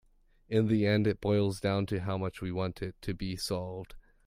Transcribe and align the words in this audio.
In 0.49 0.65
the 0.67 0.87
end 0.87 1.05
it 1.05 1.21
boils 1.21 1.59
down 1.59 1.85
to 1.85 1.99
how 1.99 2.17
much 2.17 2.41
we 2.41 2.51
want 2.51 2.81
it 2.81 2.95
to 3.03 3.13
be 3.13 3.35
solved. 3.35 3.93